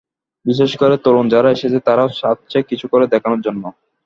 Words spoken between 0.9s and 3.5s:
তরুণ যারা এসেছে, তারাও চাচ্ছে কিছু করে দেখানোর